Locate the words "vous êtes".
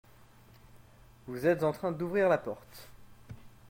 1.27-1.61